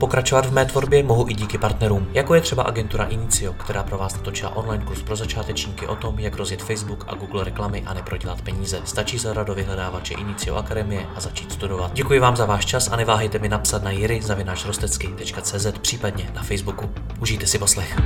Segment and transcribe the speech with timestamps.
[0.00, 3.98] Pokračovat v mé tvorbě mohu i díky partnerům, jako je třeba agentura Inicio, která pro
[3.98, 7.94] vás natočila online kurz pro začátečníky o tom, jak rozjet Facebook a Google reklamy a
[7.94, 8.80] neprodělat peníze.
[8.84, 11.92] Stačí zadat do vyhledávače Inicio Akademie a začít studovat.
[11.94, 16.90] Děkuji vám za váš čas a neváhejte mi napsat na jiry.cz případně na Facebooku.
[17.20, 17.96] Užijte si poslech.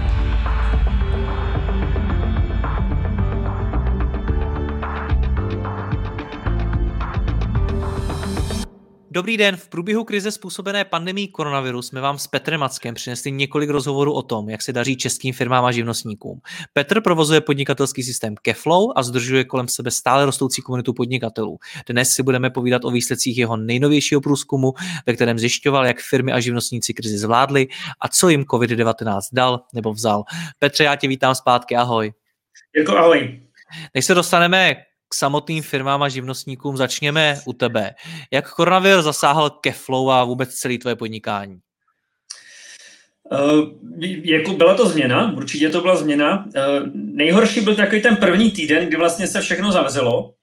[9.15, 13.71] Dobrý den, v průběhu krize způsobené pandemí koronaviru jsme vám s Petrem Mackem přinesli několik
[13.71, 16.41] rozhovorů o tom, jak se daří českým firmám a živnostníkům.
[16.73, 21.59] Petr provozuje podnikatelský systém Keflow a zdržuje kolem sebe stále rostoucí komunitu podnikatelů.
[21.89, 24.73] Dnes si budeme povídat o výsledcích jeho nejnovějšího průzkumu,
[25.07, 27.67] ve kterém zjišťoval, jak firmy a živnostníci krizi zvládli
[28.01, 30.25] a co jim COVID-19 dal nebo vzal.
[30.59, 32.13] Petře, já tě vítám zpátky, ahoj.
[32.77, 33.41] Jako ahoj.
[33.95, 34.77] Než se dostaneme
[35.15, 37.95] k samotným firmám a živnostníkům začněme u tebe.
[38.31, 41.59] Jak koronavir zasáhl Keflow a vůbec celé tvoje podnikání?
[43.33, 43.69] Uh,
[44.25, 46.45] jako byla to změna, určitě to byla změna.
[46.47, 46.53] Uh,
[46.95, 50.35] nejhorší byl takový ten první týden, kdy vlastně se všechno zavřelo,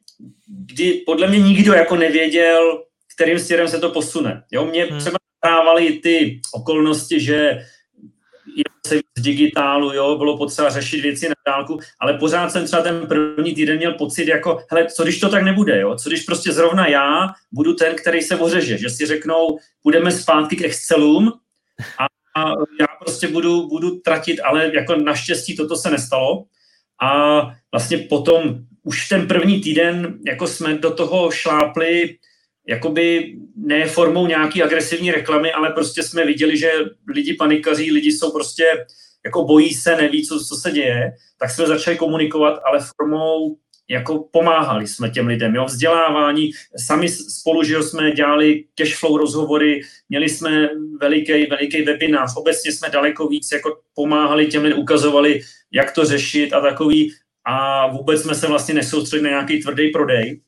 [0.48, 2.84] kdy podle mě nikdo jako nevěděl,
[3.16, 4.44] kterým směrem se to posune.
[4.52, 5.00] Jo, mě hmm.
[5.00, 5.18] třeba
[6.04, 7.66] ty okolnosti, že
[8.88, 13.08] se z digitálu, jo, bylo potřeba řešit věci na dálku, ale pořád jsem třeba ten
[13.08, 16.52] první týden měl pocit jako, hele, co když to tak nebude, jo, co když prostě
[16.52, 21.34] zrovna já budu ten, který se ořeže, že si řeknou, půjdeme zpátky k Excelům
[22.00, 22.06] a,
[22.42, 26.44] a já prostě budu, budu tratit, ale jako naštěstí toto se nestalo.
[27.02, 32.18] A vlastně potom už ten první týden, jako jsme do toho šlápli,
[32.68, 36.72] jakoby ne formou nějaký agresivní reklamy, ale prostě jsme viděli, že
[37.08, 38.66] lidi panikaří, lidi jsou prostě
[39.26, 43.58] jako bojí se, neví, co, co se děje, tak jsme začali komunikovat, ale formou
[43.90, 46.52] jako pomáhali jsme těm lidem, jo, vzdělávání,
[46.86, 50.70] sami spolu, že jsme dělali cashflow rozhovory, měli jsme
[51.02, 55.42] veliký, veliký webinář, obecně jsme daleko víc jako pomáhali těm lidem, ukazovali,
[55.72, 57.14] jak to řešit a takový,
[57.46, 60.42] a vůbec jsme se vlastně nesoustředili na nějaký tvrdý prodej,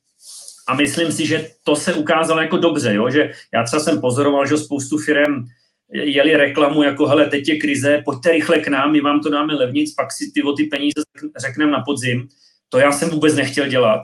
[0.68, 3.10] a myslím si, že to se ukázalo jako dobře, jo?
[3.10, 5.46] že já třeba jsem pozoroval, že spoustu firm
[5.94, 9.54] jeli reklamu jako, hele, teď je krize, pojďte rychle k nám, my vám to dáme
[9.54, 11.02] levnic, pak si ty o ty peníze
[11.38, 12.28] řekneme na podzim.
[12.70, 14.02] To já jsem vůbec nechtěl dělat.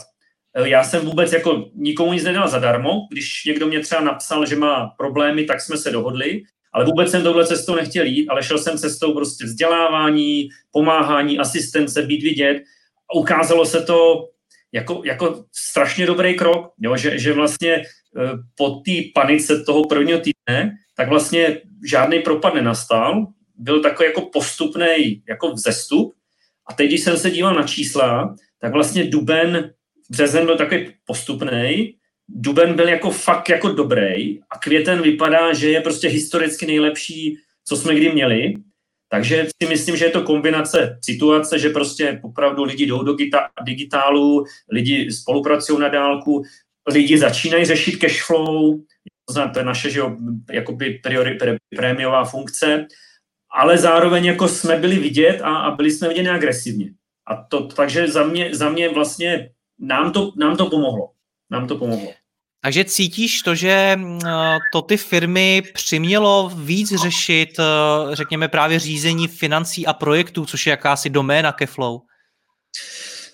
[0.64, 3.08] Já jsem vůbec jako nikomu nic nedal zadarmo.
[3.12, 6.42] Když někdo mě třeba napsal, že má problémy, tak jsme se dohodli,
[6.74, 12.02] ale vůbec jsem touhle cestou nechtěl jít, ale šel jsem cestou prostě vzdělávání, pomáhání, asistence,
[12.02, 12.64] být vidět.
[13.12, 14.30] A ukázalo se to
[14.72, 17.84] jako, jako strašně dobrý krok, jo, že, že vlastně e,
[18.56, 25.24] po té panice toho prvního týdne, tak vlastně žádný propad nenastal, byl takový jako postupný
[25.30, 26.14] jako vzestup.
[26.68, 29.74] A teď, když jsem se díval na čísla, tak vlastně duben,
[30.10, 31.96] březen byl takový postupný,
[32.28, 34.40] duben byl jako fakt jako dobrý.
[34.42, 38.54] A květen vypadá, že je prostě historicky nejlepší, co jsme kdy měli.
[39.12, 43.16] Takže si myslím, že je to kombinace situace, že prostě opravdu lidi jdou do
[43.66, 46.44] digitálu, lidi spolupracují na dálku,
[46.88, 48.80] lidi začínají řešit cash flow,
[49.54, 50.18] to je naše že jo,
[50.52, 52.88] jakoby priori, pre, prémiová funkce,
[53.52, 56.94] ale zároveň jako jsme byli vidět a, a byli jsme viděni agresivně.
[57.28, 59.50] A to, takže za mě, za mě vlastně
[59.80, 61.12] nám to, nám to pomohlo.
[61.52, 62.12] Nám to pomohlo.
[62.62, 64.20] Takže cítíš to, že mm,
[64.74, 70.72] to ty firmy přimělo víc řešit, eh, řekněme, právě řízení financí a projektů, což je
[70.72, 72.02] jakási doména Keflow?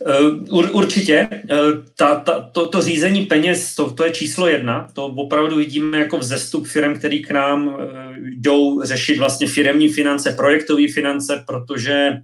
[0.07, 1.27] Eh, ur, určitě.
[1.31, 1.57] Eh,
[1.97, 4.87] ta, ta, to, to řízení peněz, to, to je číslo jedna.
[4.93, 7.77] To opravdu vidíme jako vzestup firm, který k nám
[8.17, 12.21] jdou řešit vlastně firemní finance, projektové finance, protože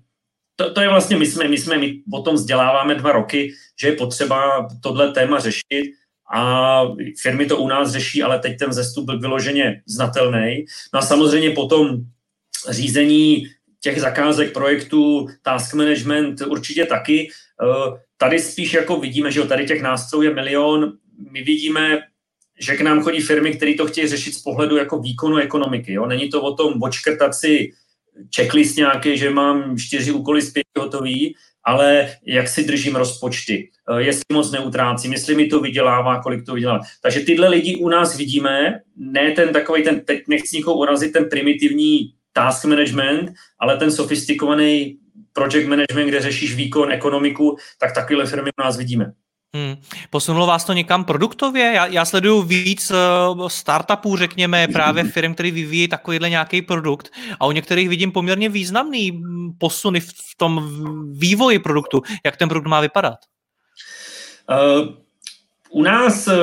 [0.55, 3.87] to, to je vlastně, my jsme, my jsme, my o tom vzděláváme dva roky, že
[3.87, 6.00] je potřeba tohle téma řešit
[6.33, 6.81] a
[7.21, 10.65] firmy to u nás řeší, ale teď ten zestup byl vyloženě znatelný.
[10.93, 11.97] No a samozřejmě potom
[12.69, 13.47] řízení
[13.79, 17.29] těch zakázek, projektů, task management určitě taky.
[17.29, 20.93] Eh, tady spíš jako vidíme, že tady těch nástrojů je milion.
[21.31, 21.99] My vidíme,
[22.59, 25.93] že k nám chodí firmy, které to chtějí řešit z pohledu jako výkonu ekonomiky.
[25.93, 26.05] Jo.
[26.05, 27.71] Není to o tom očkrtat si
[28.35, 34.23] checklist nějaký, že mám čtyři úkoly zpět hotový, ale jak si držím rozpočty, eh, jestli
[34.33, 36.79] moc neutrácím, jestli mi to vydělává, kolik to vydělá.
[37.01, 41.25] Takže tyhle lidi u nás vidíme, ne ten takový, ten, teď nechci nikoho urazit, ten
[41.29, 44.97] primitivní task management, ale ten sofistikovaný
[45.33, 49.13] project management, kde řešíš výkon, ekonomiku, tak takovéhle firmy u nás vidíme.
[49.55, 49.75] Hmm.
[50.09, 51.63] Posunulo vás to někam produktově?
[51.75, 57.45] Já, já sleduju víc uh, startupů, řekněme, právě firm, který vyvíjí takovýhle nějaký produkt a
[57.45, 60.69] u některých vidím poměrně významný hm, posuny v, v tom
[61.13, 62.01] vývoji produktu.
[62.25, 63.17] Jak ten produkt má vypadat?
[64.49, 64.87] Uh,
[65.69, 66.33] u nás uh,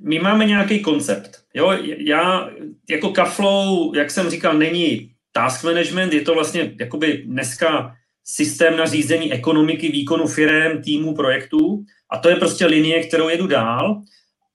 [0.00, 1.30] my máme nějaký koncept.
[1.54, 2.48] Jo, já
[2.90, 8.86] jako Kaflow, jak jsem říkal, není task management, je to vlastně jakoby dneska systém na
[8.86, 14.02] řízení ekonomiky, výkonu firm, týmu, projektů a to je prostě linie, kterou jedu dál,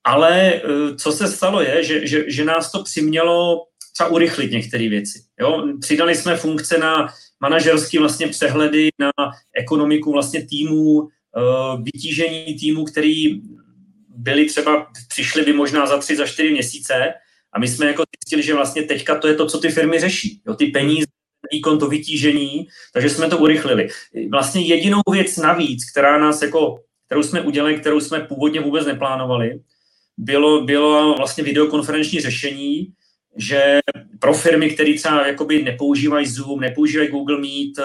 [0.03, 0.61] ale e,
[0.95, 5.21] co se stalo je, že, že, že nás to přimělo třeba urychlit některé věci.
[5.39, 5.67] Jo?
[5.81, 7.07] Přidali jsme funkce na
[7.41, 9.11] manažerský vlastně přehledy, na
[9.55, 11.07] ekonomiku vlastně týmů, e,
[11.81, 13.41] vytížení týmů, který
[14.17, 17.13] byli třeba, přišli by možná za tři, za čtyři měsíce
[17.53, 20.41] a my jsme jako zjistili, že vlastně teďka to je to, co ty firmy řeší.
[20.47, 20.53] Jo?
[20.53, 21.07] Ty peníze,
[21.51, 23.87] výkon, to vytížení, takže jsme to urychlili.
[24.31, 29.59] Vlastně jedinou věc navíc, která nás jako kterou jsme udělali, kterou jsme původně vůbec neplánovali,
[30.17, 32.87] bylo, bylo vlastně videokonferenční řešení,
[33.37, 33.79] že
[34.19, 37.83] pro firmy, které třeba jakoby nepoužívají Zoom, nepoužívají Google Meet, eh,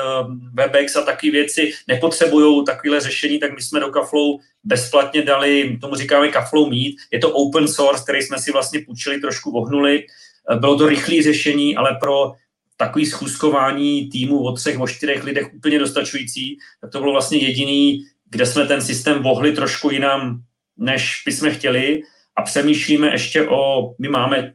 [0.53, 5.95] Webex a takové věci, nepotřebují takové řešení, tak my jsme do Kaflow bezplatně dali, tomu
[5.95, 10.07] říkáme Kaflow Meet, je to open source, který jsme si vlastně půjčili, trošku vohnuli.
[10.53, 12.33] Eh, bylo to rychlé řešení, ale pro
[12.77, 18.05] takový schůzkování týmu o třech, o čtyřech lidech úplně dostačující, tak to bylo vlastně jediný
[18.33, 20.43] kde jsme ten systém vohli trošku jinam,
[20.77, 22.03] než bychom chtěli.
[22.37, 24.55] A přemýšlíme ještě o, my máme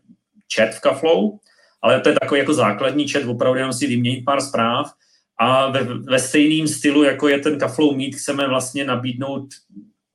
[0.55, 1.31] chat v Kaflow,
[1.81, 4.91] ale to je takový jako základní chat, opravdu jenom si vyměnit pár zpráv.
[5.39, 9.47] A ve, ve stejným stylu, jako je ten Kaflow Meet, chceme vlastně nabídnout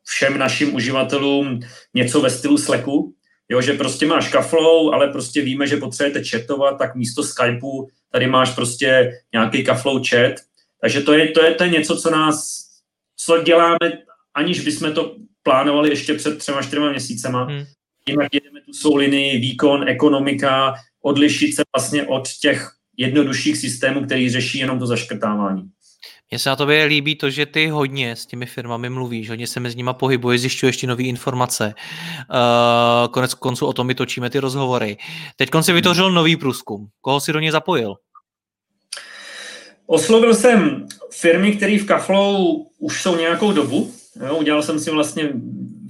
[0.05, 1.61] všem našim uživatelům
[1.95, 3.15] něco ve stylu Slacku,
[3.53, 8.27] jo, že prostě máš Kaflow, ale prostě víme, že potřebujete chatovat, tak místo Skypeu tady
[8.27, 10.33] máš prostě nějaký Kaflow chat,
[10.81, 12.63] takže to je, to je, to je něco, co nás
[13.17, 13.79] co děláme,
[14.35, 17.45] aniž bychom to plánovali ještě před třema, čtyřma měsícema.
[17.45, 17.65] Hmm.
[18.09, 24.31] Jinak jedeme tu svou linii, výkon, ekonomika, odlišit se vlastně od těch jednodušších systémů, který
[24.31, 25.63] řeší jenom to zaškrtávání.
[26.33, 29.61] Mně se na tobě líbí to, že ty hodně s těmi firmami mluvíš, hodně se
[29.61, 31.75] mezi nimi pohybuje, zjišťuješ ještě nové informace.
[32.31, 34.97] Uh, konec konců o tom my točíme ty rozhovory.
[35.37, 36.89] Teď si vytvořil nový průzkum.
[37.01, 37.95] Koho si do něj zapojil?
[39.87, 43.93] Oslovil jsem firmy, které v Kaflow už jsou nějakou dobu.
[44.27, 45.33] Jo, udělal jsem si vlastně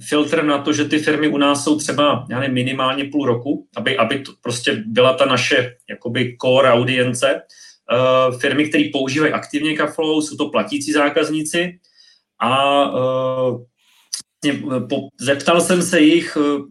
[0.07, 3.67] filtr na to, že ty firmy u nás jsou třeba já nevím, minimálně půl roku,
[3.75, 7.41] aby, aby to prostě byla ta naše jakoby core audience.
[7.91, 11.79] Uh, firmy, které používají aktivně Kaflow, jsou to platící zákazníci
[12.39, 13.63] a uh,
[14.89, 16.61] po, zeptal jsem se jich uh,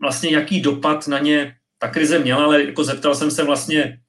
[0.00, 4.00] vlastně, jaký dopad na ně ta krize měla, ale jako zeptal jsem se vlastně,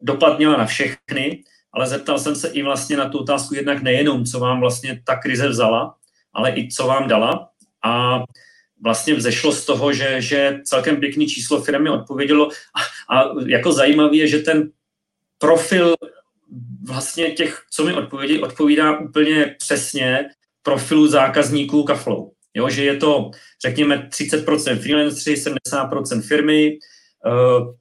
[0.00, 1.42] dopad měla na všechny
[1.74, 5.16] ale zeptal jsem se i vlastně na tu otázku jednak nejenom, co vám vlastně ta
[5.16, 5.94] krize vzala,
[6.32, 7.48] ale i co vám dala.
[7.84, 8.22] A
[8.84, 14.16] vlastně vzešlo z toho, že, že celkem pěkný číslo firmy odpovědělo a, a jako zajímavé
[14.16, 14.70] je, že ten
[15.42, 15.94] profil
[16.86, 20.24] vlastně těch, co mi odpovědí, odpovídá úplně přesně
[20.62, 22.28] profilu zákazníků Kaflow.
[22.54, 23.30] Jo, že je to,
[23.62, 26.78] řekněme, 30% freelanceri, 70% firmy,
[27.26, 27.74] uh,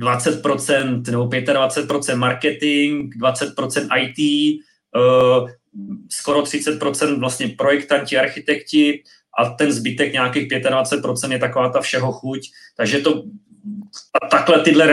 [0.00, 4.60] 20% nebo 25% marketing, 20% IT,
[4.96, 5.48] uh,
[6.10, 9.02] skoro 30% vlastně projektanti, architekti
[9.38, 12.40] a ten zbytek nějakých 25% je taková ta všeho chuť.
[12.76, 13.22] Takže to
[14.22, 14.86] a takhle tyhle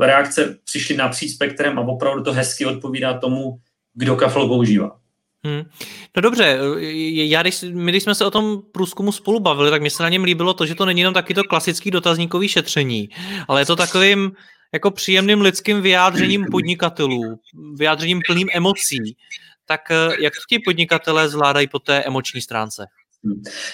[0.00, 3.58] reakce přišly napříč spektrem a opravdu to hezky odpovídá tomu,
[3.94, 4.98] kdo kafel používá.
[5.44, 5.62] Hmm.
[6.16, 6.58] No dobře,
[7.14, 10.08] já, když, my když jsme se o tom průzkumu spolu bavili, tak mi se na
[10.08, 13.08] něm líbilo to, že to není jenom taky to klasický dotazníkový šetření,
[13.48, 14.32] ale je to takovým
[14.72, 17.38] jako příjemným lidským vyjádřením podnikatelů,
[17.74, 19.16] vyjádřením plným emocí.
[19.66, 22.86] Tak eh, jak to ti podnikatelé zvládají po té emoční stránce?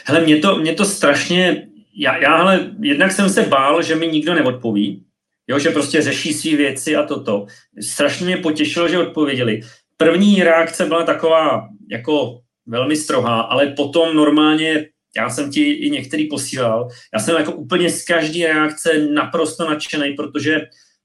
[0.05, 4.09] Hele, mě to, mě to strašně, já, já hele, jednak jsem se bál, že mi
[4.09, 5.05] nikdo neodpoví,
[5.49, 7.47] jo, že prostě řeší své věci a toto.
[7.81, 9.61] Strašně mě potěšilo, že odpověděli
[10.01, 16.29] první reakce byla taková jako velmi strohá, ale potom normálně já jsem ti i některý
[16.29, 16.89] posílal.
[17.15, 20.61] Já jsem jako úplně z každé reakce naprosto nadšený, protože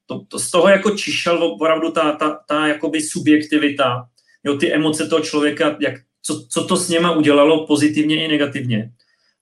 [0.06, 4.08] to, to z toho jako čišel opravdu ta, ta, ta jakoby subjektivita,
[4.44, 8.92] jo, ty emoce toho člověka, jak, co, co to s něma udělalo pozitivně i negativně.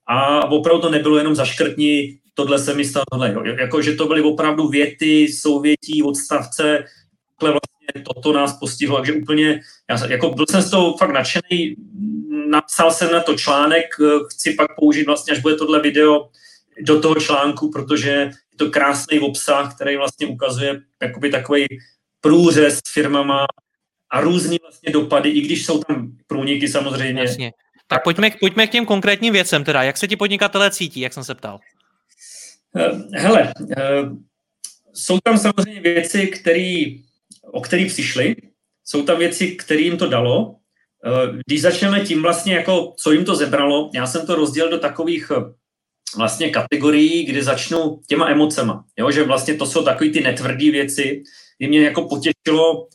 [0.06, 3.34] A opravdu to nebylo jenom zaškrtní, tohle se mi stalo, tohle.
[3.60, 6.84] Jako, že to byly opravdu věty, souvětí, odstavce,
[7.30, 11.76] takhle vlastně toto nás postihlo, takže úplně, já jako byl jsem z toho fakt nadšený,
[12.48, 13.84] napsal jsem na to článek,
[14.30, 16.28] chci pak použít vlastně, až bude tohle video,
[16.80, 21.66] do toho článku, protože je to krásný obsah, který vlastně ukazuje jakoby takový
[22.20, 23.46] průřez s firmama
[24.10, 27.22] a různý vlastně dopady, i když jsou tam průniky samozřejmě.
[27.22, 27.52] Jasně.
[27.86, 29.82] Tak pojďme, pojďme k těm konkrétním věcem teda.
[29.82, 31.60] Jak se ti podnikatelé cítí, jak jsem se ptal?
[33.12, 33.52] Hele,
[34.94, 37.02] jsou tam samozřejmě věci, který,
[37.42, 38.36] o které přišli,
[38.84, 40.56] jsou tam věci, které jim to dalo.
[41.46, 45.32] Když začneme tím vlastně, jako, co jim to zebralo, já jsem to rozdělil do takových
[46.16, 48.84] vlastně kategorií, kdy začnu těma emocema.
[48.98, 49.10] Jo?
[49.10, 51.22] Že vlastně to jsou takové ty netvrdé věci,
[51.58, 52.88] kdy mě jako potěšilo, eh,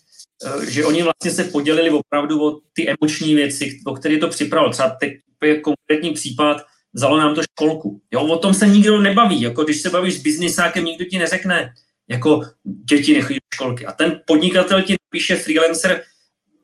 [0.68, 4.72] že oni vlastně se podělili opravdu o ty emoční věci, o které to připravil.
[4.72, 8.02] Třeba teď je konkrétní případ, vzalo nám to školku.
[8.12, 9.42] Jo, o tom se nikdo nebaví.
[9.42, 11.74] Jako když se bavíš s biznisákem, nikdo ti neřekne,
[12.10, 12.42] jako
[12.90, 13.86] děti nechodí do školky.
[13.86, 16.04] A ten podnikatel ti píše freelancer,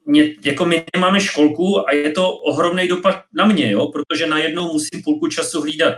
[0.05, 4.73] mě, jako my nemáme školku a je to ohromný dopad na mě, jo, protože najednou
[4.73, 5.95] musím půlku času hlídat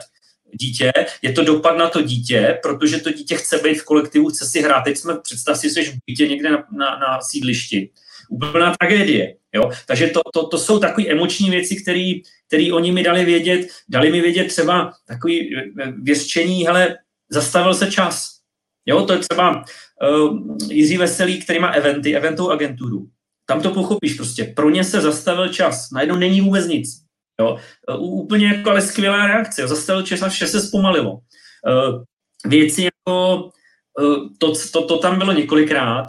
[0.53, 4.45] dítě, je to dopad na to dítě, protože to dítě chce být v kolektivu, chce
[4.45, 4.81] si hrát.
[4.81, 7.89] Teď jsme, představ si, že v bytě někde na, na, na sídlišti.
[8.29, 9.35] Úplná tragédie.
[9.55, 9.71] Jo?
[9.87, 11.75] Takže to, to, to jsou takové emoční věci,
[12.47, 13.67] které oni mi dali vědět.
[13.89, 15.55] Dali mi vědět třeba takový
[16.01, 16.97] věřčení, hele,
[17.29, 18.37] zastavil se čas.
[18.85, 19.63] Jo, to je třeba
[20.09, 23.07] uh, Jiří Veselý, který má eventy, eventovou agenturu.
[23.45, 24.43] Tam to pochopíš prostě.
[24.43, 25.91] Pro ně se zastavil čas.
[25.91, 27.06] Najednou není vůbec nic.
[27.39, 27.57] Jo?
[27.99, 29.67] Úplně jako ale skvělá reakce.
[29.67, 31.11] Zastavil čas a vše se zpomalilo.
[31.13, 32.03] Uh,
[32.45, 33.43] věci jako,
[33.99, 36.07] uh, to, to, to tam bylo několikrát,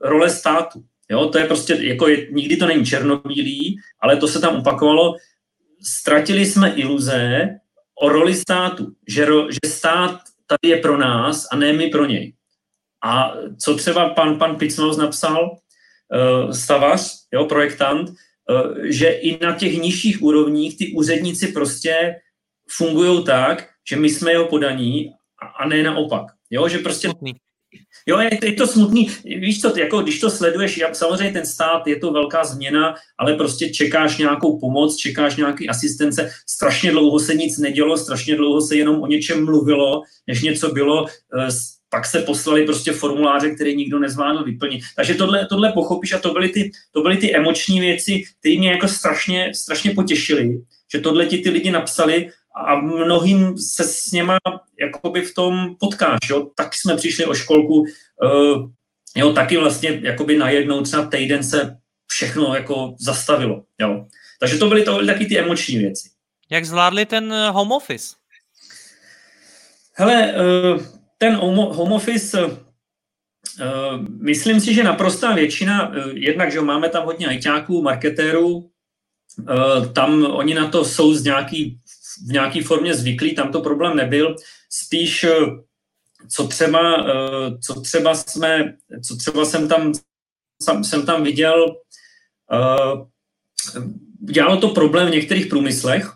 [0.00, 0.82] role státu.
[1.10, 1.26] Jo?
[1.26, 5.14] To je prostě, jako je, nikdy to není černobílý, ale to se tam opakovalo.
[5.82, 7.48] Ztratili jsme iluze
[8.00, 12.06] o roli státu, že, ro, že stát tady je pro nás a ne my pro
[12.06, 12.34] něj.
[13.04, 15.56] A co třeba pan, pan Picmaus napsal,
[16.52, 18.10] stavař, jo, projektant,
[18.82, 22.14] že i na těch nižších úrovních ty úředníci prostě
[22.70, 25.10] fungují tak, že my jsme jeho podaní
[25.60, 26.26] a, ne naopak.
[26.50, 27.08] Jo, že prostě
[28.06, 29.08] Jo, je to, je to smutný.
[29.24, 33.70] Víš co, jako když to sleduješ, samozřejmě ten stát je to velká změna, ale prostě
[33.70, 36.30] čekáš nějakou pomoc, čekáš nějaký asistence.
[36.48, 41.06] Strašně dlouho se nic nedělo, strašně dlouho se jenom o něčem mluvilo, než něco bylo.
[41.06, 41.50] Eh,
[41.92, 44.82] pak se poslali prostě formuláře, které nikdo nezvládl vyplnit.
[44.96, 48.70] Takže tohle, tohle pochopíš a to byly ty, to byly ty emoční věci, které mě
[48.70, 52.30] jako strašně, strašně potěšily, že tohle ti ty lidi napsali
[52.66, 54.38] a mnohým se s něma
[54.80, 56.50] jakoby v tom potkáš, jo.
[56.56, 58.70] Tak jsme přišli o školku, uh,
[59.16, 64.06] jo, taky vlastně jakoby najednou třeba týden se všechno jako zastavilo, jo.
[64.40, 66.08] Takže to byly to byly taky ty emoční věci.
[66.50, 68.16] Jak zvládli ten eh, home office?
[69.94, 72.58] Hele, uh, ten home office, uh,
[74.26, 78.68] myslím si, že naprostá většina, uh, jednak, že máme tam hodně ajťáků, marketérů,
[79.92, 81.80] tam oni na to jsou z nějaký
[82.28, 84.36] v nějaké formě zvyklí, tam to problém nebyl.
[84.70, 85.34] Spíš, eh,
[86.28, 89.92] co třeba, eh, co třeba jsme, co třeba jsem tam,
[90.82, 91.76] jsem tam viděl,
[92.52, 93.06] eh,
[94.20, 96.12] dělalo to problém v některých průmyslech,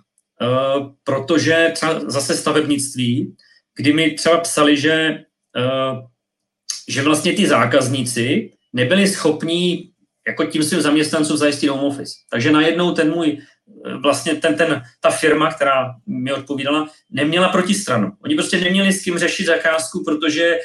[1.05, 3.37] protože třeba zase stavebnictví,
[3.77, 5.25] kdy mi třeba psali, že,
[6.89, 9.91] že vlastně ty zákazníci nebyli schopní
[10.27, 12.15] jako tím svým zaměstnancům zajistit home office.
[12.31, 13.39] Takže najednou ten můj
[14.03, 18.13] vlastně ten, ten, ta firma, která mi odpovídala, neměla protistranu.
[18.25, 20.61] Oni prostě neměli s kým řešit zakázku, protože eh,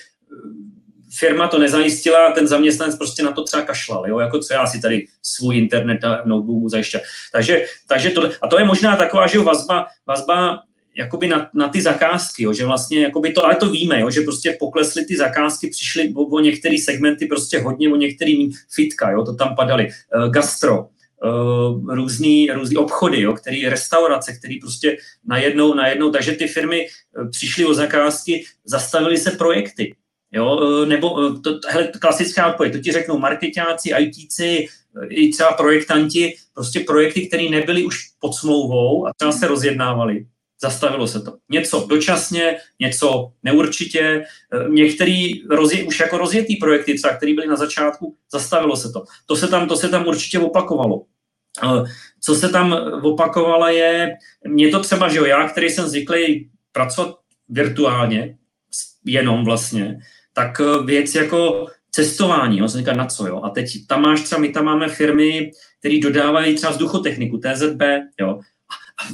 [1.20, 4.20] firma to nezajistila, ten zaměstnanec prostě na to třeba kašlal, jo?
[4.20, 7.00] jako co já si tady svůj internet a notebook zajišťa.
[7.32, 10.60] Takže, takže to, a to je možná taková, že vazba, vazba
[10.96, 14.22] jakoby na, na ty zakázky, jo, že vlastně jakoby to, ale to víme, jo, že
[14.22, 19.26] prostě poklesly ty zakázky, přišly o, o některé segmenty prostě hodně, o některý fitka, jo,
[19.26, 25.74] to tam padaly, uh, gastro, uh, různý, různý obchody, jo, který restaurace, který prostě najednou,
[25.74, 26.86] najednou, takže ty firmy
[27.18, 29.96] uh, přišly o zakázky, zastavily se projekty,
[30.32, 34.68] jo, nebo to, hele, klasická odpověď, to ti řeknou marketáci, ITci,
[35.10, 40.26] i třeba projektanti, prostě projekty, které nebyly už pod smlouvou a třeba se rozjednávaly,
[40.62, 41.38] zastavilo se to.
[41.50, 44.24] Něco dočasně, něco neurčitě,
[44.70, 49.04] některý rozje, už jako rozjetý projekty, třeba, které byly na začátku, zastavilo se to.
[49.26, 51.06] To se tam, to se tam určitě opakovalo.
[52.22, 54.14] Co se tam opakovalo je,
[54.48, 57.16] mě to třeba, že jo, já, který jsem zvyklý pracovat
[57.50, 58.38] virtuálně,
[59.06, 60.00] jenom vlastně,
[60.34, 63.42] tak eh, věc jako cestování, jo, říká na co, jo.
[63.44, 67.82] A teď tam máš třeba, my tam máme firmy, které dodávají třeba vzduchotechniku, TZB,
[68.20, 68.40] jo.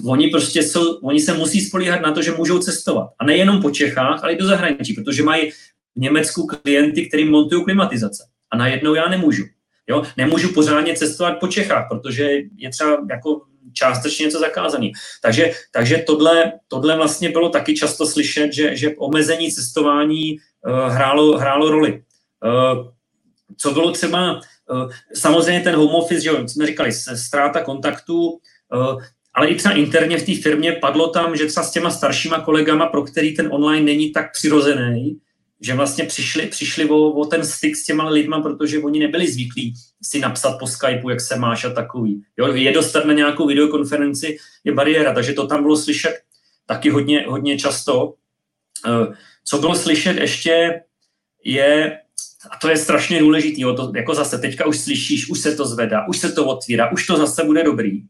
[0.05, 3.09] Oni prostě jsou, oni se musí spolíhat na to, že můžou cestovat.
[3.19, 5.55] A nejenom po Čechách, ale i do zahraničí, protože mají v
[5.95, 8.23] Německu klienty, který montují klimatizace.
[8.51, 9.43] A najednou já nemůžu.
[9.87, 10.03] Jo?
[10.17, 13.41] Nemůžu pořádně cestovat po Čechách, protože je třeba jako
[13.73, 14.91] částečně něco zakázaný.
[15.21, 21.37] Takže, takže tohle, tohle vlastně bylo taky často slyšet, že, že omezení cestování uh, hrálo,
[21.37, 22.03] hrálo roli.
[22.45, 22.87] Uh,
[23.57, 29.01] co bylo třeba, uh, samozřejmě ten home office, že jsme říkali, ztráta kontaktu, uh,
[29.37, 32.85] ale i třeba interně v té firmě padlo tam, že třeba s těma staršíma kolegama,
[32.85, 35.17] pro který ten online není tak přirozený,
[35.61, 39.73] že vlastně přišli, přišli o, o ten styk s těma lidma, protože oni nebyli zvyklí
[40.03, 42.23] si napsat po Skypeu, jak se máš a takový.
[42.37, 46.19] Jo, je dostat na nějakou videokonferenci je bariéra, takže to tam bylo slyšet
[46.65, 48.13] taky hodně, hodně často.
[48.87, 49.13] Eh,
[49.45, 50.81] co bylo slyšet ještě
[51.43, 51.99] je,
[52.51, 56.07] a to je strašně důležité, to, jako zase teďka už slyšíš, už se to zvedá,
[56.07, 58.01] už se to otvírá, už to zase bude dobrý.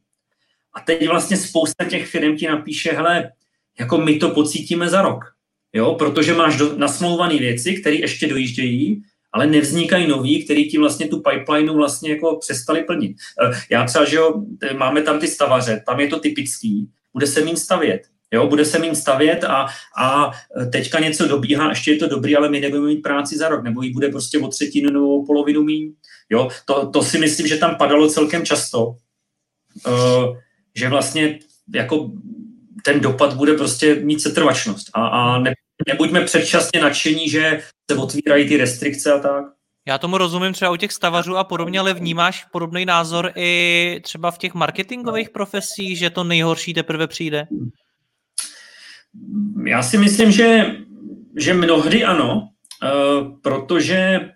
[0.78, 3.32] A teď vlastně spousta těch firm ti napíše, hele,
[3.80, 5.26] jako my to pocítíme za rok,
[5.74, 11.08] jo, protože máš do, nasmlouvané věci, které ještě dojíždějí, ale nevznikají noví, který ti vlastně
[11.08, 13.18] tu pipeline vlastně jako přestali plnit.
[13.44, 14.44] Eh, já třeba, že jo,
[14.78, 18.02] máme tam ty stavaře, tam je to typický, bude se mít stavět.
[18.34, 19.68] Jo, bude se mým stavět a,
[19.98, 20.32] a
[20.72, 23.82] teďka něco dobíhá, ještě je to dobrý, ale my nebudeme mít práci za rok, nebo
[23.82, 25.94] ji bude prostě o třetinu nebo polovinu míň.
[26.30, 28.96] Jo, to, to si myslím, že tam padalo celkem často,
[29.88, 30.38] uh,
[30.78, 31.40] že vlastně
[31.74, 32.12] jako
[32.84, 35.54] ten dopad bude prostě mít setrvačnost a, a ne,
[35.88, 39.46] nebuďme předčasně nadšení, že se otvírají ty restrikce a tak.
[39.88, 44.32] Já tomu rozumím třeba u těch stavařů a podobně, ale vnímáš podobný názor i třeba
[44.32, 47.48] v těch marketingových profesích, že to nejhorší teprve přijde?
[49.66, 50.66] Já si myslím, že,
[51.38, 52.50] že mnohdy ano,
[52.84, 52.88] eh,
[53.42, 54.30] protože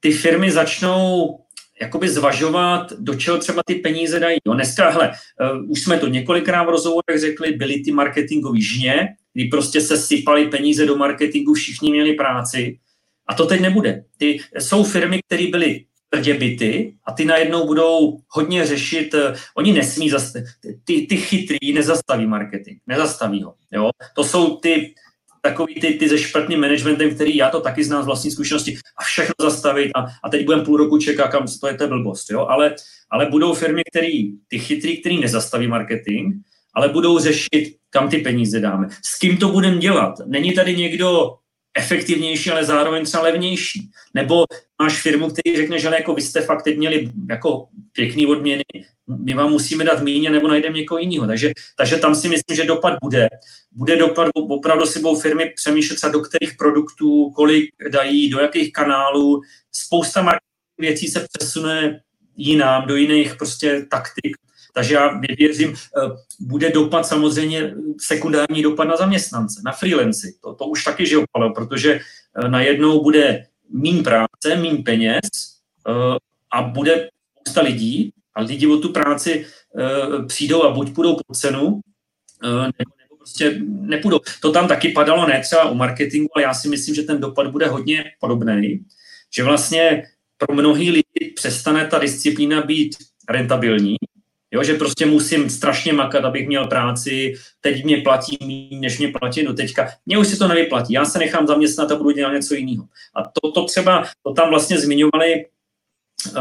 [0.00, 1.38] ty firmy začnou
[1.82, 4.38] jakoby zvažovat, do čeho třeba ty peníze dají.
[4.46, 9.08] No dneska, hele, uh, už jsme to několikrát v rozhovorech řekli, byly ty marketingové žně,
[9.34, 12.78] kdy prostě se sypaly peníze do marketingu, všichni měli práci.
[13.26, 14.04] A to teď nebude.
[14.16, 19.20] Ty, jsou firmy, které byly tvrdě byty a ty najednou budou hodně řešit, uh,
[19.56, 20.36] oni nesmí, zast,
[20.84, 23.54] ty, ty chytrý nezastaví marketing, nezastaví ho.
[23.72, 23.90] Jo?
[24.14, 24.94] To jsou ty
[25.42, 29.02] takový ty, ty se špatným managementem, který já to taky znám z vlastní zkušenosti a
[29.02, 32.46] všechno zastavit a, a teď budeme půl roku čekat, kam to je to blbost, jo?
[32.46, 32.74] Ale,
[33.10, 36.34] ale budou firmy, který, ty chytrý, který nezastaví marketing,
[36.74, 38.88] ale budou řešit, kam ty peníze dáme.
[39.04, 40.14] S kým to budeme dělat?
[40.26, 41.34] Není tady někdo
[41.78, 43.90] efektivnější, ale zároveň třeba levnější.
[44.14, 44.44] Nebo
[44.82, 48.64] máš firmu, který řekne, že jako vy jste fakt teď měli jako pěkný odměny,
[49.06, 51.26] my vám musíme dát míně nebo najdeme někoho jiného.
[51.26, 53.28] Takže, takže tam si myslím, že dopad bude.
[53.72, 59.40] Bude dopad, opravdu si budou firmy přemýšlet do kterých produktů, kolik dají, do jakých kanálů.
[59.72, 60.38] Spousta
[60.78, 62.00] věcí se přesune
[62.36, 64.36] jinam, do jiných prostě taktik.
[64.72, 66.00] Takže já věřím, eh,
[66.40, 70.36] bude dopad samozřejmě sekundární dopad na zaměstnance, na freelancy.
[70.42, 75.28] To, to už taky žijou, protože eh, najednou bude mín práce, mín peněz
[75.88, 76.16] eh,
[76.50, 79.46] a bude spousta lidí a lidi o tu práci
[80.26, 81.80] přijdou a buď půjdou po cenu,
[82.42, 84.20] nebo, nebo prostě nepůjdou.
[84.40, 87.46] To tam taky padalo ne třeba u marketingu, ale já si myslím, že ten dopad
[87.46, 88.84] bude hodně podobný,
[89.34, 90.02] že vlastně
[90.38, 92.96] pro mnohý lidi přestane ta disciplína být
[93.28, 93.96] rentabilní
[94.54, 99.08] Jo, že prostě musím strašně makat, abych měl práci, teď mě platí méně, než mě
[99.08, 99.88] platí do teďka.
[100.06, 102.84] Mně už se to nevyplatí, já se nechám zaměstnat a budu dělat něco jiného.
[103.14, 105.46] A to, to třeba, to tam vlastně zmiňovali
[106.36, 106.38] uh,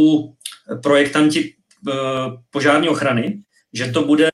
[0.00, 0.34] u
[0.82, 1.54] projektanti
[1.88, 1.94] uh,
[2.50, 3.42] požární ochrany,
[3.72, 4.28] že to bude,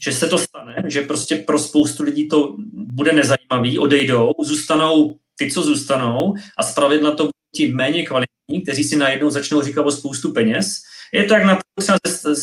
[0.00, 5.50] že se to stane, že prostě pro spoustu lidí to bude nezajímavý, odejdou, zůstanou ty,
[5.50, 10.32] co zůstanou a zpravidla to ti méně kvalitní, kteří si najednou začnou říkat o spoustu
[10.32, 11.58] peněz je to jak na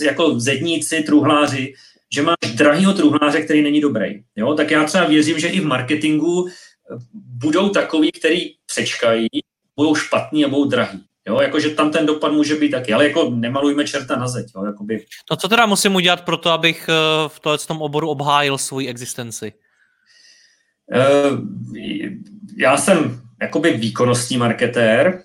[0.05, 1.73] jako zedníci, truhláři,
[2.15, 4.23] že máš drahýho truhláře, který není dobrý.
[4.35, 4.53] Jo?
[4.53, 9.27] Tak já třeba věřím, že i v marketingu eh, budou takový, který přečkají,
[9.75, 11.03] budou špatní a budou drahý.
[11.27, 14.47] Jo, jakože tam ten dopad může být taky, ale jako nemalujme čerta na zeď.
[14.55, 15.05] Jo, jakoby.
[15.31, 19.53] No co teda musím udělat pro to, abych eh, v tom oboru obhájil svoji existenci?
[20.95, 21.39] Uh,
[22.57, 25.23] já jsem jakoby výkonnostní marketér,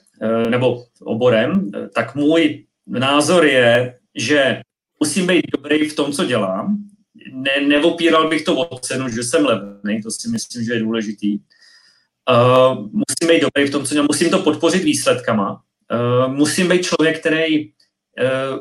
[0.48, 4.61] nebo oborem, tak můj názor je, že
[5.01, 6.77] musím být dobrý v tom, co dělám.
[7.33, 11.38] Ne, neopíral bych to o cenu, že jsem levný, to si myslím, že je důležitý.
[12.31, 14.07] Uh, musím být dobrý v tom, co dělám.
[14.11, 15.62] Musím to podpořit výsledkama.
[15.92, 17.72] Uh, musím být člověk, který uh,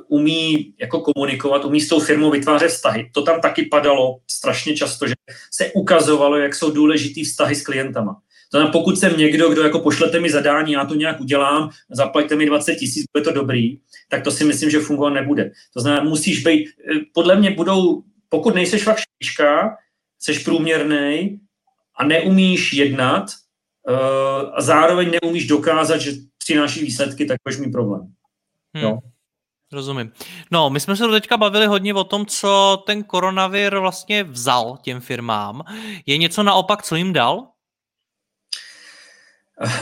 [0.07, 3.09] umí jako komunikovat, umí s tou firmou vytvářet vztahy.
[3.13, 5.13] To tam taky padalo strašně často, že
[5.53, 8.13] se ukazovalo, jak jsou důležitý vztahy s klientama.
[8.51, 12.35] To znamená, pokud jsem někdo, kdo jako pošlete mi zadání, já to nějak udělám, zaplaťte
[12.35, 15.51] mi 20 tisíc, bude to dobrý, tak to si myslím, že fungovat nebude.
[15.73, 19.77] To znamená, musíš být, eh, podle mě budou, pokud nejseš fakt špička,
[20.19, 21.39] jsi průměrný
[21.95, 23.25] a neumíš jednat
[23.89, 23.95] uh,
[24.53, 28.01] a zároveň neumíš dokázat, že přináší výsledky, tak budeš mít problém.
[28.73, 28.83] Hmm.
[28.83, 28.99] No.
[29.71, 30.11] Rozumím.
[30.51, 35.01] No, my jsme se teďka bavili hodně o tom, co ten koronavir vlastně vzal těm
[35.01, 35.61] firmám.
[36.05, 37.47] Je něco naopak, co jim dal?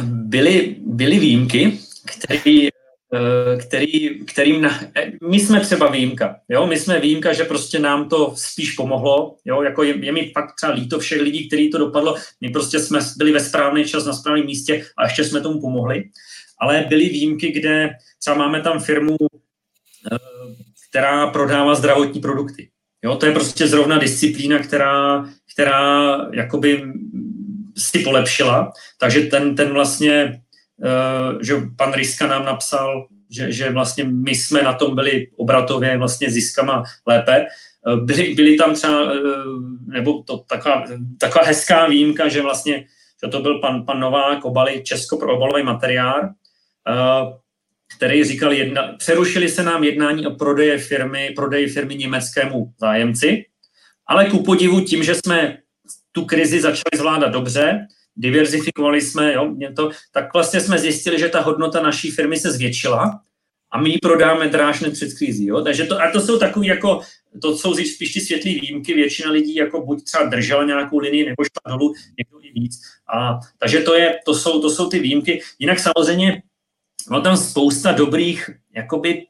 [0.03, 2.69] byly, byly výjimky, které Eh,
[3.67, 8.09] který, kterým na, eh, my jsme třeba výjimka, jo, my jsme výjimka, že prostě nám
[8.09, 11.77] to spíš pomohlo, jo, jako je, je mi fakt třeba líto všech lidí, který to
[11.77, 15.61] dopadlo, my prostě jsme byli ve správný čas na správném místě a ještě jsme tomu
[15.61, 16.03] pomohli,
[16.59, 19.17] ale byly výjimky, kde třeba máme tam firmu,
[20.11, 20.17] eh,
[20.89, 22.69] která prodává zdravotní produkty,
[23.03, 26.83] jo, to je prostě zrovna disciplína, která, která jakoby
[27.77, 30.44] si polepšila, takže ten, ten vlastně Eh,
[31.41, 36.31] že pan Ryska nám napsal, že, že vlastně my jsme na tom byli obratově vlastně
[36.31, 37.45] ziskama lépe.
[37.87, 39.19] Eh, byli, byli tam třeba, eh,
[39.87, 40.85] nebo to taková,
[41.19, 42.85] taková hezká výjimka, že vlastně
[43.23, 46.33] že to byl pan, pan Novák, obaly, Česko pro obalový materiál,
[47.97, 53.45] který říkal, jedna, přerušili se nám jednání o prodeje firmy, prodeji firmy německému zájemci,
[54.07, 55.57] ale ku podivu tím, že jsme
[56.11, 61.41] tu krizi začali zvládat dobře, diverzifikovali jsme, jo, to, tak vlastně jsme zjistili, že ta
[61.41, 63.21] hodnota naší firmy se zvětšila
[63.71, 65.45] a my ji prodáme dráž než před krizí.
[65.45, 65.61] Jo?
[65.61, 67.01] Takže to, a to jsou takové jako,
[67.41, 71.43] to jsou spíš ty světlé výjimky, většina lidí jako buď třeba držela nějakou linii, nebo
[71.43, 72.81] šla dolů, někdo i víc.
[73.15, 75.41] A, takže to, je, to, jsou, to jsou ty výjimky.
[75.59, 76.43] Jinak samozřejmě
[77.07, 79.25] bylo tam spousta dobrých jakoby,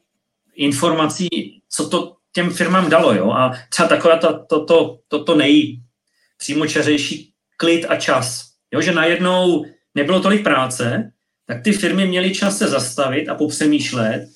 [0.54, 1.28] informací,
[1.68, 3.14] co to těm firmám dalo.
[3.14, 3.30] Jo?
[3.30, 8.55] A třeba takové to, to, to, to, to nejpřímočařejší klid a čas.
[8.74, 11.12] Jo, že najednou nebylo tolik práce,
[11.46, 14.28] tak ty firmy měly čas se zastavit a popřemýšlet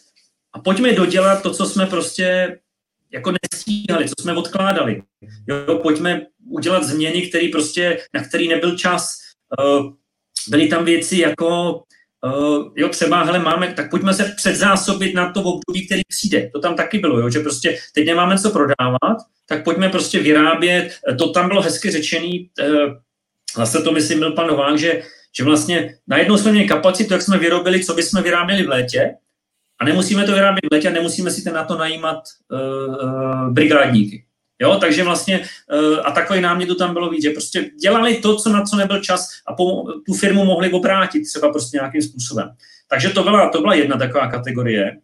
[0.52, 2.58] a pojďme dodělat to, co jsme prostě
[3.12, 5.02] jako nestíhali, co jsme odkládali.
[5.48, 9.18] Jo, pojďme udělat změny, který prostě, na který nebyl čas.
[9.60, 9.92] Uh,
[10.48, 11.82] byly tam věci jako,
[12.24, 16.50] uh, jo, třeba, hele, máme, tak pojďme se předzásobit na to období, který přijde.
[16.54, 20.98] To tam taky bylo, jo, že prostě teď nemáme co prodávat, tak pojďme prostě vyrábět.
[21.18, 22.50] To tam bylo hezky řečený,
[23.56, 25.02] zase to myslím byl pan Novák, že,
[25.36, 29.14] že vlastně najednou jsme měli kapacitu, jak jsme vyrobili, co bychom vyráběli v létě,
[29.80, 34.24] a nemusíme to vyrábět v létě a nemusíme si ten na to najímat uh, brigádníky.
[34.62, 38.36] Jo, takže vlastně uh, a takový námět tu tam bylo víc, že prostě dělali to,
[38.36, 42.50] co na co nebyl čas a po, tu firmu mohli obrátit třeba prostě nějakým způsobem.
[42.88, 44.96] Takže to byla, to byla jedna taková kategorie.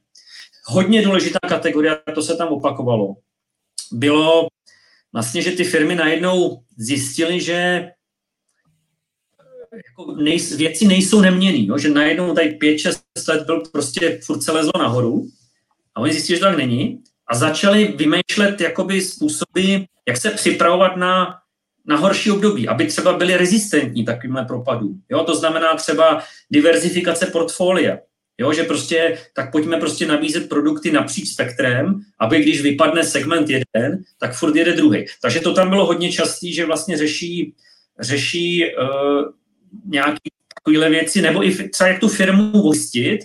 [0.65, 3.15] Hodně důležitá kategorie, to se tam opakovalo,
[3.93, 4.47] bylo
[5.13, 7.91] vlastně, že ty firmy najednou zjistily, že
[9.77, 11.79] jako nej, věci nejsou neměný, jo?
[11.79, 15.27] že najednou tady 5-6 let byl prostě furt celé zlo nahoru
[15.95, 19.77] a oni zjistili, že tak není a začali vymýšlet jakoby způsoby,
[20.09, 21.37] jak se připravovat na,
[21.87, 25.03] na horší období, aby třeba byli rezistentní takovýmhle propadům.
[25.11, 25.25] Jo?
[25.25, 27.99] To znamená třeba diverzifikace portfolia.
[28.39, 34.05] Jo, že prostě, tak pojďme prostě nabízet produkty napříč spektrem, aby když vypadne segment jeden,
[34.19, 35.05] tak furt jede druhý.
[35.23, 37.55] Takže to tam bylo hodně častý, že vlastně řeší,
[38.01, 39.23] řeší uh,
[39.85, 43.19] nějaké takovéhle věci, nebo i třeba jak tu firmu ujistit,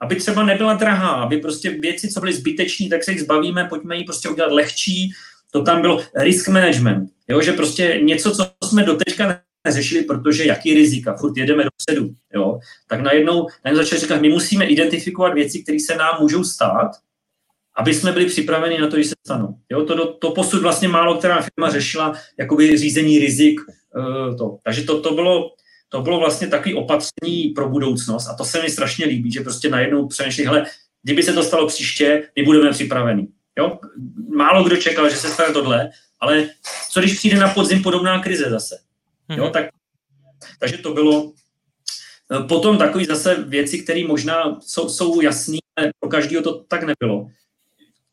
[0.00, 3.96] aby třeba nebyla drahá, aby prostě věci, co byly zbytečné, tak se jich zbavíme, pojďme
[3.96, 5.12] ji prostě udělat lehčí.
[5.50, 10.74] To tam bylo risk management, jo, že prostě něco, co jsme doteďka neřešili, protože jaký
[10.74, 15.80] rizika, furt jedeme dopředu, jo, tak najednou, najednou začali říkat, my musíme identifikovat věci, které
[15.80, 16.90] se nám můžou stát,
[17.76, 19.54] aby jsme byli připraveni na to, že se stanou.
[19.70, 23.60] Jo, to, to posud vlastně málo která firma řešila, jakoby řízení rizik.
[23.96, 24.58] Uh, to.
[24.64, 25.50] Takže to, to bylo
[25.92, 29.68] to bylo vlastně takový opatření pro budoucnost a to se mi strašně líbí, že prostě
[29.68, 30.66] najednou přemýšlí, hele,
[31.02, 33.28] kdyby se to stalo příště, my budeme připraveni.
[33.58, 33.78] Jo?
[34.36, 36.48] Málo kdo čekal, že se stane tohle, ale
[36.90, 38.78] co když přijde na podzim podobná krize zase?
[39.28, 39.44] Jo?
[39.44, 39.52] Mhm.
[39.52, 39.66] Tak,
[40.60, 41.32] takže to bylo.
[42.32, 46.82] Eh, potom takový zase věci, které možná jsou, jsou jasné, ale pro každého to tak
[46.82, 47.28] nebylo.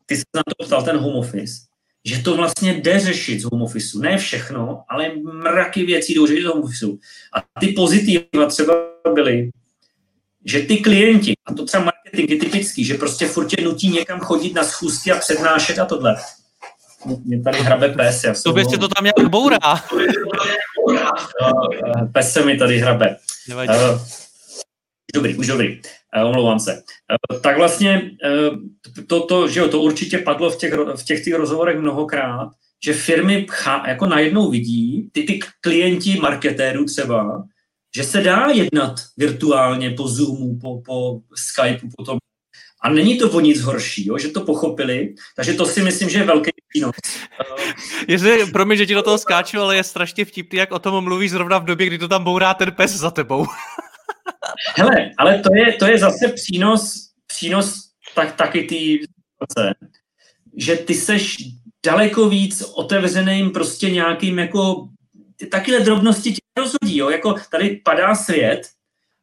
[0.06, 1.69] Ty jsi na to ptal ten home office
[2.04, 3.98] že to vlastně jde řešit z home office.
[3.98, 6.86] Ne všechno, ale mraky věcí jdou řešit z home office.
[7.32, 8.74] A ty pozitiva třeba
[9.14, 9.50] byly,
[10.44, 14.20] že ty klienti, a to třeba marketing je typický, že prostě furt tě nutí někam
[14.20, 16.16] chodit na schůzky a přednášet a tohle.
[17.24, 18.24] Mě tady hrabe pes.
[18.24, 19.58] Já to byste to tam nějak bourá.
[22.12, 23.16] pes se mi tady hrabe.
[23.48, 23.68] Nevadí.
[23.68, 24.00] Uh,
[25.14, 25.80] dobrý, už dobrý.
[26.16, 26.82] Uh, omlouvám se.
[27.32, 28.10] Uh, tak vlastně
[28.50, 28.56] uh,
[29.06, 32.50] to, to, že jo, to určitě padlo v těch, v těch, těch rozhovorech mnohokrát,
[32.84, 37.44] že firmy chá, jako najednou vidí, ty, ty klienti marketérů třeba,
[37.96, 42.18] že se dá jednat virtuálně po Zoomu, po, po Skypeu, po tom.
[42.82, 46.24] A není to o nic horšího, že to pochopili, takže to si myslím, že je
[46.24, 46.94] velký přínos.
[48.08, 51.30] Jestli, promiň, že ti do toho skáču, ale je strašně vtipný, jak o tom mluvíš
[51.30, 53.46] zrovna v době, kdy to tam bourá ten pes za tebou.
[54.76, 56.92] Hele, ale to je, to je zase přínos,
[57.26, 59.06] přínos tak, taky té
[60.56, 61.36] že ty seš
[61.86, 64.88] daleko víc otevřeným prostě nějakým jako
[65.50, 67.10] takyhle drobnosti tě rozhodí, jo?
[67.10, 68.60] jako tady padá svět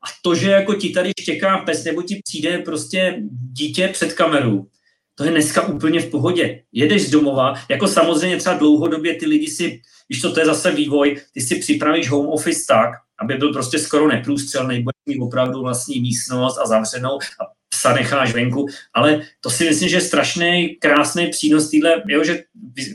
[0.03, 3.17] a to, že jako ti tady štěká pes, nebo ti přijde prostě
[3.53, 4.67] dítě před kameru,
[5.15, 6.63] to je dneska úplně v pohodě.
[6.71, 10.71] Jedeš z domova, jako samozřejmě třeba dlouhodobě ty lidi si, když to, to je zase
[10.71, 15.61] vývoj, ty si připravíš home office tak, aby byl prostě skoro neprůstřelný, budeš mít opravdu
[15.61, 20.77] vlastní místnost a zavřenou a psa necháš venku, ale to si myslím, že je strašný,
[20.81, 22.43] krásný přínos týhle, jo, že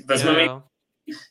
[0.06, 0.62] vezmeme, yeah.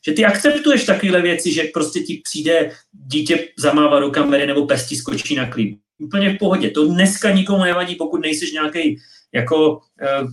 [0.06, 4.86] že ty akceptuješ takovéhle věci, že prostě ti přijde dítě zamává do kamery nebo pes
[4.86, 5.78] ti skočí na klím.
[5.98, 6.70] Úplně v pohodě.
[6.70, 8.98] To dneska nikomu nevadí, pokud nejsiš nějaký
[9.34, 10.28] jako uh,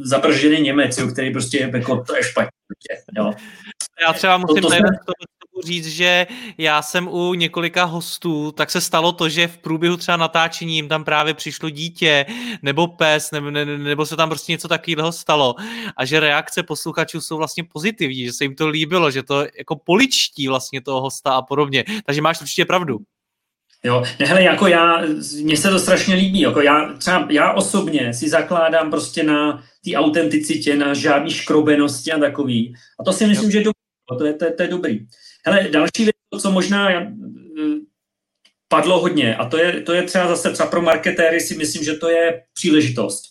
[0.00, 2.50] zabržený Němec, jo, který prostě jako to je špatně.
[3.16, 3.32] Jo.
[4.02, 4.88] Já třeba musím to, to, jsme
[5.62, 6.26] říct, že
[6.58, 10.88] já jsem u několika hostů, tak se stalo to, že v průběhu třeba natáčení jim
[10.88, 12.26] tam právě přišlo dítě,
[12.62, 15.54] nebo pes, nebo, ne, nebo se tam prostě něco takového stalo.
[15.96, 19.76] A že reakce posluchačů jsou vlastně pozitivní, že se jim to líbilo, že to jako
[19.76, 21.84] poličtí vlastně toho hosta a podobně.
[22.06, 22.98] Takže máš určitě pravdu.
[23.84, 25.02] Jo, ne, hele, jako já,
[25.42, 29.96] mně se to strašně líbí, jako já, třeba já osobně si zakládám prostě na té
[29.96, 32.74] autenticitě, na žádný škrobenosti a takový.
[33.00, 33.50] A to si myslím, jo.
[33.50, 33.78] že je dobrý.
[34.18, 35.06] To je, to, je, to je dobrý.
[35.48, 37.12] Hele, další věc, co možná eh,
[38.68, 41.94] padlo hodně, a to je, to je třeba zase třeba pro marketéry si myslím, že
[41.94, 43.22] to je příležitost.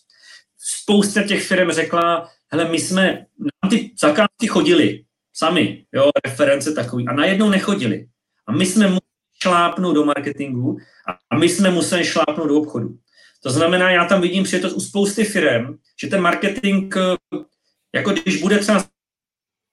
[0.58, 5.04] Spousta těch firm řekla, hele, my jsme, nám ty zakázky chodili
[5.34, 8.08] sami, jo, reference takový, a najednou nechodili.
[8.48, 9.02] A my jsme museli
[9.44, 10.78] šlápnout do marketingu
[11.32, 12.98] a my jsme museli šlápnout do obchodu.
[13.44, 17.38] To znamená, já tam vidím příležitost u spousty firm, že ten marketing, eh,
[17.96, 18.86] jako když bude třeba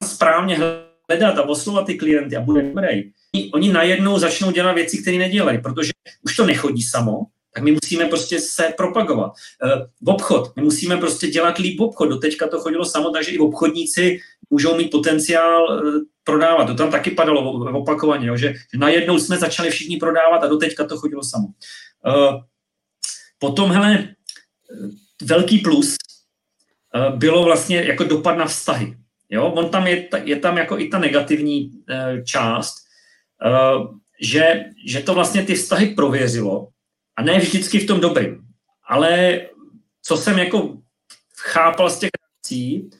[0.04, 3.12] správně hledat a oslovat ty klienty a bude dobrý,
[3.52, 8.04] oni najednou začnou dělat věci, které nedělají, protože už to nechodí samo, tak my musíme
[8.04, 9.32] prostě se propagovat.
[9.64, 12.08] Eh, v obchod, my musíme prostě dělat líp obchod.
[12.08, 16.64] Do teďka to chodilo samo, takže i obchodníci můžou mít potenciál eh, prodávat.
[16.64, 20.84] To tam taky padalo opakovaně, jo, že, najednou jsme začali všichni prodávat a do teďka
[20.84, 21.46] to chodilo samo.
[22.06, 22.40] Eh,
[23.38, 24.14] potom, hele,
[25.22, 25.96] velký plus
[27.16, 28.96] bylo vlastně jako dopad na vztahy.
[29.30, 29.46] Jo?
[29.46, 32.74] On tam je, je tam jako i ta negativní uh, část,
[33.46, 33.86] uh,
[34.20, 36.68] že, že to vlastně ty vztahy prověřilo
[37.16, 38.40] a ne vždycky v tom dobrým.
[38.88, 39.40] Ale
[40.02, 40.76] co jsem jako
[41.38, 42.90] chápal z těch reakcí,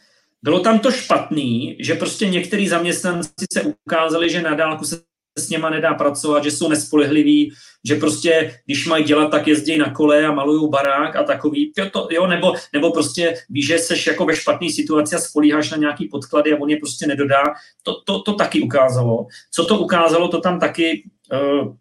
[0.42, 5.00] bylo tam to špatný, že prostě některý zaměstnanci se ukázali, že na dálku se
[5.38, 7.52] s něma nedá pracovat, že jsou nespolehliví,
[7.84, 11.90] že prostě, když mají dělat, tak jezdí na kole a malují barák a takový, jo,
[11.90, 15.76] to, jo nebo, nebo prostě víš, že seš jako ve špatné situaci a spolíháš na
[15.76, 17.42] nějaký podklady a on je prostě nedodá.
[17.82, 19.26] To, to, to taky ukázalo.
[19.50, 21.74] Co to ukázalo, to tam taky uh,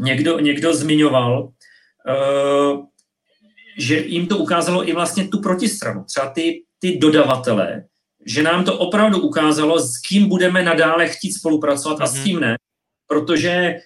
[0.00, 2.84] někdo, někdo zmiňoval, uh,
[3.78, 6.04] že jim to ukázalo i vlastně tu protistranu.
[6.04, 7.84] Třeba ty, ty dodavatele,
[8.26, 12.02] že nám to opravdu ukázalo, s kým budeme nadále chtít spolupracovat mm-hmm.
[12.02, 12.24] a s mhm.
[12.24, 12.56] kým ne
[13.08, 13.80] protože eh,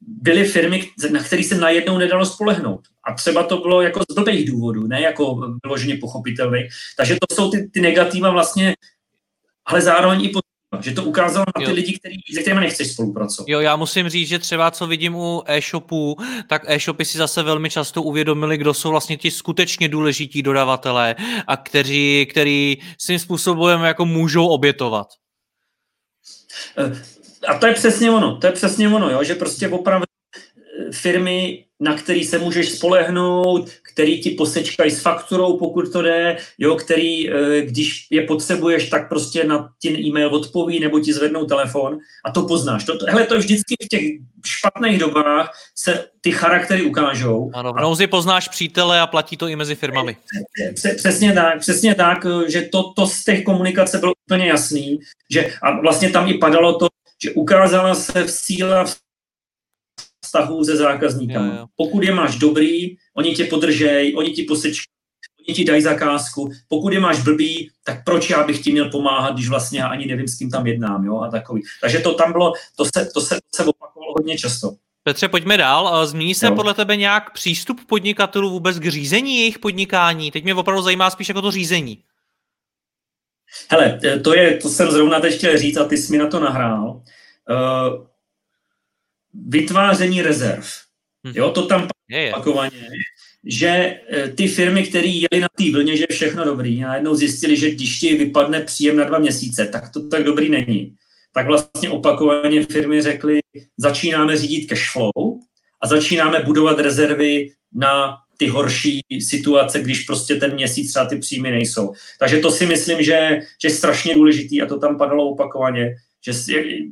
[0.00, 2.80] byly firmy, na které se najednou nedalo spolehnout.
[3.04, 6.66] A třeba to bylo jako z blbých důvodů, ne jako vyloženě pochopitelných.
[6.96, 8.74] Takže to jsou ty, ty negativa vlastně,
[9.66, 10.32] ale zároveň i
[10.80, 11.74] že to ukázalo na ty jo.
[11.74, 13.48] lidi, který, se kterými nechceš spolupracovat.
[13.48, 16.16] Jo, já musím říct, že třeba co vidím u e-shopů,
[16.48, 21.14] tak e-shopy si zase velmi často uvědomili, kdo jsou vlastně ti skutečně důležití dodavatelé
[21.46, 25.06] a kteří, kteří svým způsobem jako můžou obětovat.
[27.44, 30.92] Eh, a to je přesně ono, to je přesně ono, jo, že prostě opravdu eh,
[30.92, 36.76] firmy, na který se můžeš spolehnout, který ti posečkají s fakturou, pokud to jde, jo,
[36.76, 41.98] který, eh, když je potřebuješ, tak prostě na ten e-mail odpoví nebo ti zvednou telefon
[42.24, 42.84] a to poznáš.
[42.84, 44.02] To, hele, to vždycky v těch
[44.46, 47.50] špatných dobách se ty charaktery ukážou.
[47.54, 50.16] Ano, v nouzi poznáš přítele a platí to i mezi firmami.
[50.96, 54.98] Přesně tak, přesně tak, že to, to z těch komunikace bylo úplně jasný,
[55.30, 56.88] že a vlastně tam i padalo to,
[57.22, 58.84] že ukázala se v síla
[60.24, 60.72] vztahu se.
[60.72, 61.66] Jo, jo.
[61.76, 64.98] Pokud je máš dobrý, oni tě podržej, oni ti posečkají,
[65.48, 66.50] oni ti dají zakázku.
[66.68, 70.06] Pokud je máš blbý, tak proč já bych ti měl pomáhat, když vlastně já ani
[70.06, 71.62] nevím, s kým tam jednám, jo, a takový.
[71.80, 74.74] Takže to tam bylo, to se, to se, to se opakovalo hodně často.
[75.02, 76.06] Petře, pojďme dál.
[76.06, 76.54] Změní se jo.
[76.54, 80.30] podle tebe nějak přístup podnikatelů vůbec k řízení jejich podnikání?
[80.30, 82.02] Teď mě opravdu zajímá spíš jako to řízení.
[83.70, 86.26] Hele, eh, to, je, to jsem zrovna teď chtěl říct a ty jsi mi na
[86.26, 87.02] to nahrál.
[87.50, 88.06] Uh,
[89.34, 90.66] vytváření rezerv.
[91.26, 91.32] Hm.
[91.34, 91.88] Jo, to tam
[92.28, 92.88] opakovaně,
[93.44, 97.14] že uh, ty firmy, které jeli na té vlně, že je všechno dobrý, a najednou
[97.14, 100.94] zjistili, že když ti vypadne příjem na dva měsíce, tak to tak dobrý není.
[101.34, 103.40] Tak vlastně opakovaně firmy řekly,
[103.76, 105.40] začínáme řídit cash flow
[105.82, 111.50] a začínáme budovat rezervy na ty horší situace, když prostě ten měsíc třeba ty příjmy
[111.50, 111.92] nejsou.
[112.18, 116.32] Takže to si myslím, že, že je strašně důležitý a to tam padalo opakovaně, že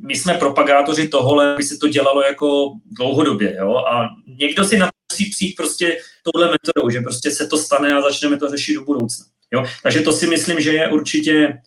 [0.06, 4.86] my jsme propagátoři tohohle, aby se to dělalo jako dlouhodobě, jo, a někdo si na
[4.86, 8.74] to musí přijít prostě touhle metodou, že prostě se to stane a začneme to řešit
[8.74, 9.64] do budoucna, jo.
[9.82, 11.58] Takže to si myslím, že je určitě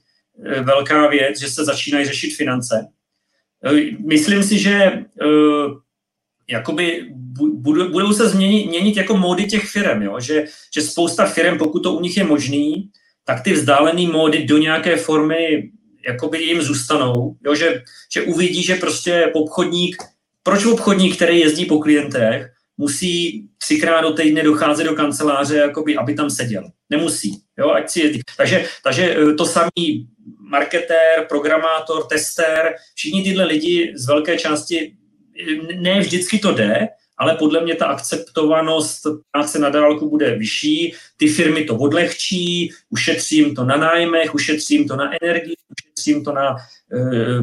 [0.45, 2.87] e, velká věc, že se začínají řešit finance.
[3.65, 5.79] E, myslím si, že uh,
[6.49, 7.13] jakoby
[7.53, 10.19] budou, budou se změnit, měnit jako módy těch firm, jo?
[10.19, 12.89] Že, že spousta firm, pokud to u nich je možný,
[13.25, 15.71] tak ty vzdálené módy do nějaké formy
[16.07, 17.55] jakoby jim zůstanou, jo?
[17.55, 19.95] Že, že uvidí, že prostě obchodník,
[20.43, 26.13] proč obchodník, který jezdí po klientech, musí třikrát do týdne docházet do kanceláře, jakoby, aby
[26.13, 26.63] tam seděl.
[26.89, 27.41] Nemusí.
[27.57, 27.69] Jo?
[27.69, 28.21] Ať si jezdí.
[28.37, 30.07] Takže, takže eh, to samý
[30.39, 34.93] marketér, programátor, tester, všichni tyhle lidi z velké části
[35.75, 36.87] ne vždycky to jde,
[37.19, 39.01] ale podle mě ta akceptovanost
[39.31, 44.95] práce na dálku bude vyšší, ty firmy to odlehčí, ušetřím to na nájmech, ušetřím to
[44.95, 46.55] na energii, ušetřím to na,
[46.93, 47.41] eh,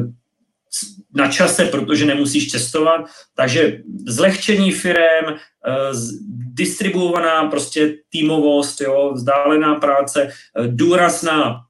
[1.15, 3.05] na čase, protože nemusíš cestovat.
[3.35, 5.37] Takže zlehčení firm, eh,
[6.53, 11.61] distribuovaná prostě týmovost, jo, vzdálená práce, eh, důraz na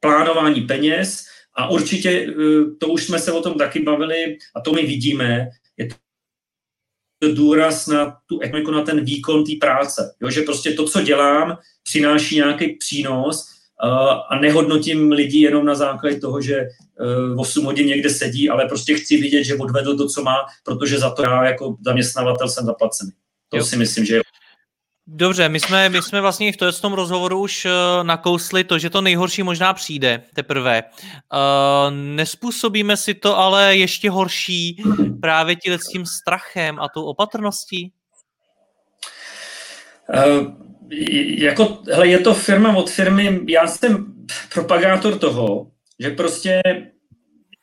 [0.00, 1.24] plánování peněz,
[1.56, 2.34] a určitě,
[2.78, 5.88] to už jsme se o tom taky bavili a to my vidíme, je
[7.32, 10.14] důraz na tu ekonomiku, na ten výkon té práce.
[10.20, 10.30] Jo?
[10.30, 13.44] Že prostě to, co dělám, přináší nějaký přínos
[13.84, 13.90] uh,
[14.30, 16.66] a nehodnotím lidi jenom na základě toho, že
[17.34, 20.98] uh, 8 hodin někde sedí, ale prostě chci vidět, že odvedl to, co má, protože
[20.98, 23.10] za to já jako zaměstnavatel jsem zaplacený.
[23.48, 23.64] To jo.
[23.64, 24.20] si myslím, že je
[25.06, 27.70] Dobře, my jsme, my jsme vlastně v tom rozhovoru už uh,
[28.06, 30.82] nakousli to, že to nejhorší možná přijde teprve.
[30.82, 34.82] Uh, nespůsobíme si to ale ještě horší
[35.20, 37.92] právě tím s tím strachem a tou opatrností?
[40.14, 40.64] Uh,
[41.38, 44.14] jako, hele, je to firma od firmy, já jsem
[44.54, 46.62] propagátor toho, že prostě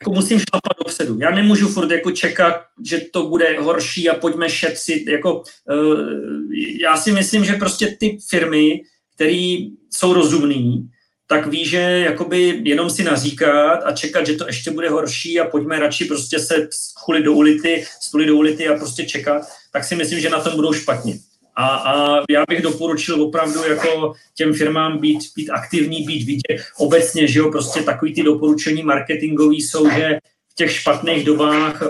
[0.01, 1.17] jako musím šlapat dopředu.
[1.19, 5.07] Já nemůžu furt jako čekat, že to bude horší a pojďme šetřit.
[5.07, 8.81] Jako, uh, já si myslím, že prostě ty firmy,
[9.15, 9.57] které
[9.93, 10.89] jsou rozumný,
[11.27, 15.47] tak ví, že jakoby jenom si naříkat a čekat, že to ještě bude horší a
[15.47, 17.85] pojďme radši prostě se chulit do ulity,
[18.25, 19.41] do ulity a prostě čekat,
[19.73, 21.19] tak si myslím, že na tom budou špatně.
[21.55, 27.27] A, a já bych doporučil opravdu jako těm firmám být, být aktivní, být vidět obecně,
[27.27, 30.19] že jo, prostě takový ty doporučení marketingový jsou, že
[30.51, 31.81] v těch špatných dobách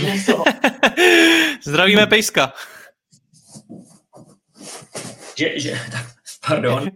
[1.62, 2.52] Zdravíme Pejska.
[5.36, 5.78] Že, že,
[6.48, 6.90] pardon,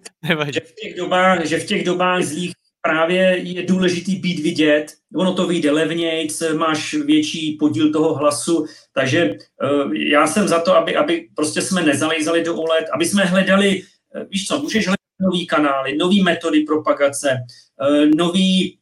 [0.52, 2.52] že v těch dobách, že v těch dobách zlých
[2.84, 9.30] právě je důležitý být vidět, ono to vyjde levnějc, máš větší podíl toho hlasu, takže
[9.30, 13.82] uh, já jsem za to, aby, aby prostě jsme nezalejzali do OLED, aby jsme hledali,
[13.82, 17.36] uh, víš co, můžeš hledat nový kanály, nové metody propagace,
[17.80, 18.78] uh, nový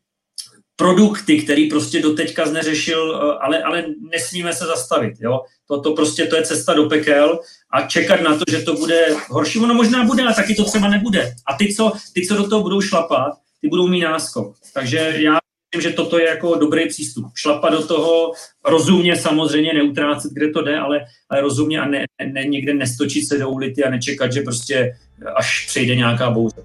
[0.76, 5.14] produkty, který prostě doteďka neřešil, ale, ale nesmíme se zastavit.
[5.20, 5.40] Jo?
[5.68, 7.40] To, to prostě to je cesta do pekel
[7.72, 9.58] a čekat na to, že to bude horší.
[9.58, 11.34] Ono možná bude, ale taky to třeba nebude.
[11.46, 14.56] A ty, co, ty, co do toho budou šlapat, ty budou mít náskok.
[14.74, 15.38] Takže já
[15.74, 17.26] myslím, že toto je jako dobrý přístup.
[17.34, 18.32] Šlapat do toho
[18.64, 23.38] rozumně samozřejmě, neutrácet, kde to jde, ale, ale rozumně a ne, ne, někde nestočit se
[23.38, 24.96] do ulity a nečekat, že prostě
[25.36, 26.56] až přejde nějaká bouře.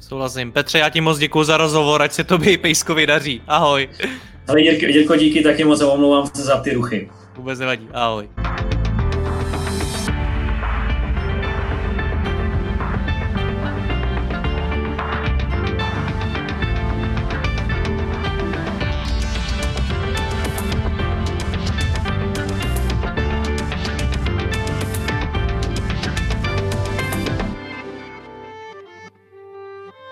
[0.00, 0.52] Souhlasím.
[0.52, 3.42] Petře, já ti moc děkuji za rozhovor, ať se tobě i Pejskovi daří.
[3.46, 3.88] Ahoj.
[4.48, 7.10] Ale Jirko, díky taky moc a omlouvám se za ty ruchy.
[7.36, 7.88] Vůbec nevadí.
[7.92, 8.28] Ahoj.